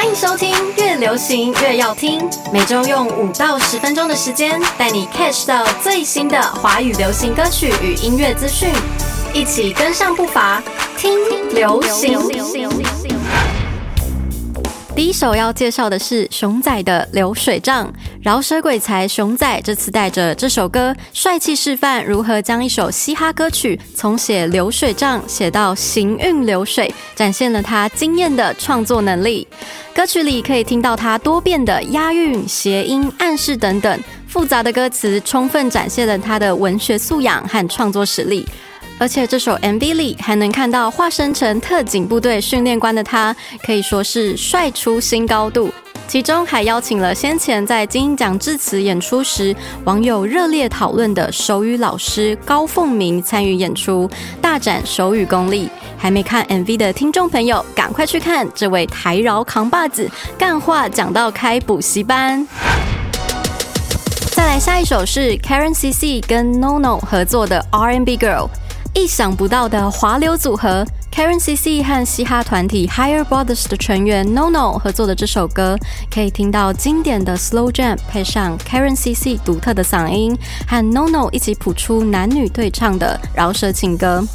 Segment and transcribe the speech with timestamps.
[0.00, 8.72] 欢迎收听《越流行越要听》，每周用五到十分钟的时间，带你 catch 到最新的华语流行歌曲与音乐资讯，
[9.34, 10.62] 一起跟上步伐，
[10.96, 11.12] 听
[11.50, 12.18] 流行。
[14.96, 17.86] 第一首要介绍的是熊仔的《流水账》，
[18.22, 29.46] 饶舌鬼才熊仔这次带着这首歌，帅气示范如何将一首嘻哈歌曲从写流水账写到行运流水，展现了他惊艳的创作能力。
[29.94, 38.46] 歌曲里可以听到他多变的押韵、谐音、暗示等等复杂的歌词，充分展现了他的文学素养和创作实力。
[39.00, 45.72] 而且这首 MV 里还能看到化身成特警部队训练官的他，可以说是帅出新高度。
[46.06, 54.10] 其中还邀请了先前在金鹰奖致辞演出时网友热烈讨论的手语老师高凤鸣参与演出，
[54.42, 55.70] 大展手语功力。
[55.96, 62.46] 还没看 MV 的听众朋友，赶快去看这位台饶扛把子，干话讲到开补习班。
[64.32, 68.48] 再来下一首是 Karen CC 跟 NoNo 合作的 R&B Girl。
[68.92, 75.78] 意想不到的滑流组合，Karen CC 和嘻哈团体 Higher Brothers 的成员 NoNo 合作的这首歌，
[76.12, 84.26] 可以听到经典的 Slow Jam，配上 Karen CC 独特的嗓音，和 NoNo 一起谱出男女对唱的饶舌情歌。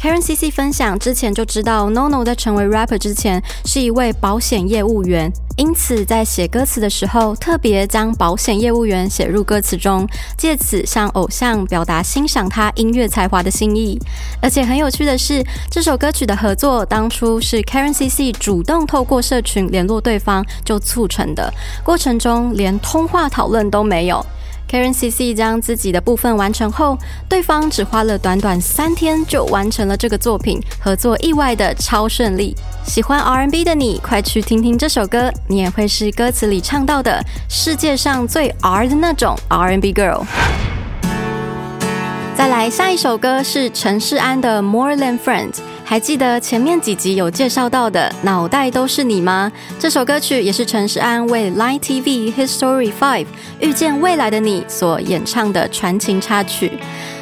[0.00, 5.30] Karen CC 分享之前就知道，NoNo 在成为 rapper 之前是一位保险业务员。
[5.58, 14.00] 因此，在写歌词的时候，特别将保险业务员写入歌词中，借此向偶像表达欣赏他音乐才华的心意。
[14.40, 21.52] 而且很有趣的是，这首歌曲的合作当初是 Karen CC 主动透过社群联络对方就促成的，
[21.84, 24.24] 过程中连通话讨论都没有。
[24.70, 26.96] Karen CC 将自己的部分完成后，
[27.28, 32.54] 对方只花了短短三天就完成了这个作品，合作意外的超顺利。
[32.84, 40.22] 喜欢 R&B 的你，快去听听这首歌，你也会是歌词里唱到的世界上最 R 的那种 R&B girl。
[42.36, 45.54] 再来下一首歌是陈世安的《More Than Friends》。
[45.90, 49.50] 还记得前面几集有介绍到的《脑袋都是你》吗？
[49.76, 53.26] 这首歌曲也是陈世安为 Line TV History Five
[53.58, 56.78] 遇见未来的你所演唱的传情插曲。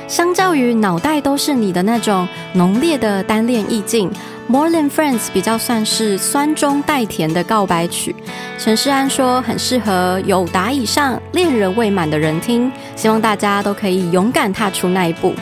[0.06, 4.10] 相较于《脑袋都是你》的那种浓烈的单恋意境，
[4.46, 8.14] 《More Than Friends》比较算是酸中带甜的告白曲。
[8.58, 15.32] 陈世安说很适合有达以上恋人未满的人听，希望大家都可以勇敢踏出那一步。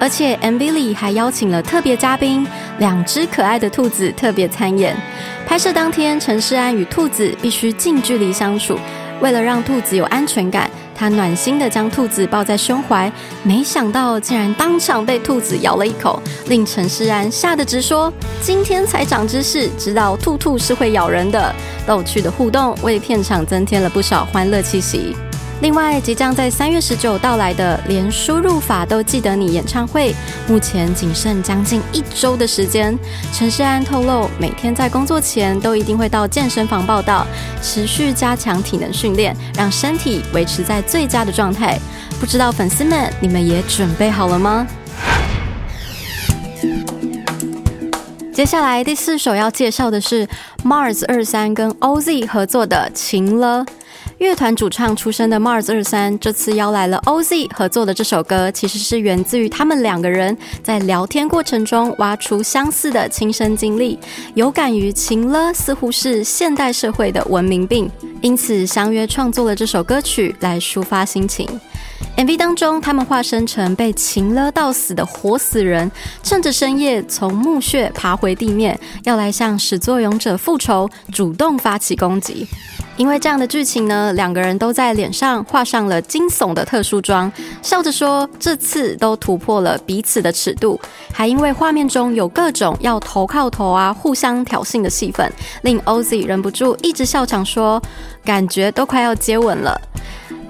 [0.00, 2.46] 而且 MV 里还邀请了特别嘉宾，
[2.78, 4.96] 两只可爱的兔子特别参演。
[5.46, 8.78] 拍摄当天，陈世安与兔子必须近距离相处，
[9.20, 13.10] 为了让兔子有安全感，他暖心的将兔子抱在胸怀。
[13.42, 21.54] 没想到竟然当场被兔子咬了一口，令陈世安吓得直说：“今天才长知识，知道兔兔是会咬人的。”
[21.86, 25.16] 逗趣的互动为片场增添了不少欢乐气息。
[25.60, 30.14] 另外，即将在三月十九到来的“连输入法都记得你”演唱会，
[30.46, 32.96] 目前仅剩将近一周的时间。
[33.32, 37.26] 陈世安透露，每天在工作前都一定会到健身房报道，
[37.60, 41.76] 持续加强体能训练，让身体维持在最佳的状态。
[42.20, 44.64] 不知道粉丝们，你们也准备好了吗？
[48.32, 50.24] 接下来第四首要介绍的是
[50.64, 53.64] Mars 二三跟 OZ 合作的《情了》。
[54.18, 63.96] 乐团主唱出身的 Mars 二三这次邀来了 OZ 合作的这首歌，其实是源自于他们两个人在聊天过程中挖出相似的亲身经历，
[64.34, 67.88] 有感于情了似乎是现代社会的文明病，
[68.20, 71.48] 因此相约创作了这首歌曲来抒发心情。
[72.16, 75.88] MV 当中，他们化身成被情勒到死的活死人，
[76.24, 82.48] 趁着深夜从墓穴爬回地面，要来向始作俑者复仇，主动发起攻击。
[82.98, 87.32] 因为这样的剧情呢，两个人都在脸上画上了惊悚的特殊妆，
[87.62, 90.78] 笑着说这次都突破了彼此的尺度。
[91.12, 95.32] 还因为画面中有各种要头靠头啊、互相挑衅的戏份，
[95.62, 97.80] 令 OZ 忍不住一直笑场说，
[98.24, 99.80] 感觉都快要接吻了。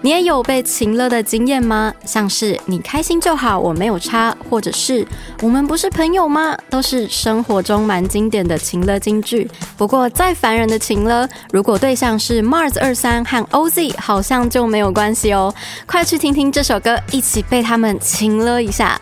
[0.00, 1.92] 你也有被情勒的经验吗？
[2.04, 5.06] 像是你开心就好，我没有差，或者是
[5.42, 6.56] 我们不是朋友吗？
[6.70, 9.50] 都是生活中蛮经典的情勒金句。
[9.76, 15.52] 不过再烦人的情勒，如果对象是 Mars 二三和 OZ，好像就没有关系哦。
[15.84, 19.00] 快去听听这首歌，一起被他们情勒一下。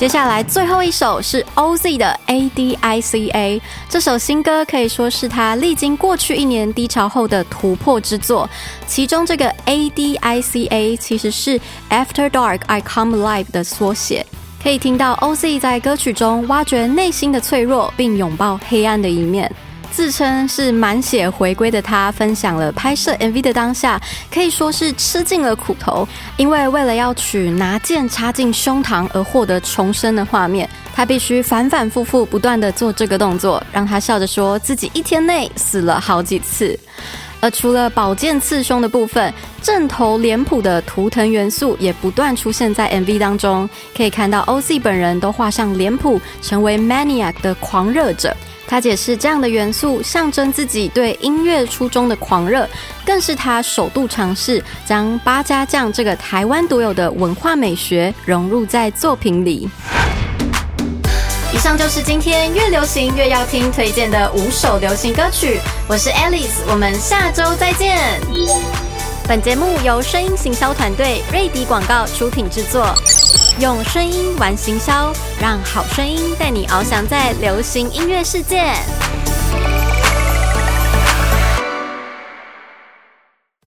[0.00, 8.48] 接下来最后一首是 OZ 的 ADICA，这首新歌可以说是他历经过去一年低潮后的突破之作。
[8.86, 11.60] 其中这个 ADICA 其实是
[11.90, 14.24] After Dark I Come Alive 的缩写。
[14.62, 19.54] 可以听到 OZ 在歌曲中挖掘内心的脆弱，并拥抱黑暗的一面。
[19.92, 24.00] 自称是满血回归的他，分享了拍摄 MV 的当下，
[24.32, 26.06] 可以说是吃尽了苦头。
[26.36, 36.78] 因为为了要取拿剑插进胸膛而获得重生的画面，他必须反反复复不断的做这个动作，让他笑着说自己一天内死了好几次。
[37.40, 39.32] 而除了宝剑刺胸的部分，
[39.62, 48.36] 正头脸谱的图腾元素也不断出现在 MV 当中，可以看到 OZ 本人都画上脸谱，成为 Maniac 的狂热者。
[48.66, 52.68] 他解释，这样的元素象征自己对音乐初衷的狂热，
[53.04, 59.68] 更是他首度尝试将八家将这个台湾独有的文化美学融入在作品里。
[61.52, 65.58] 以上就是今天越流行越要听推荐的五首流行歌曲。
[65.88, 67.98] 我是 Alice，我们下周再见。
[69.26, 72.94] 本节目由声音行销团队瑞迪广告出品制作。
[73.58, 78.72] 用声音玩行销，让好声音带你翱翔在流行音乐世界。